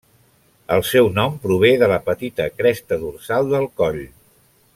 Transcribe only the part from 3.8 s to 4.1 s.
coll.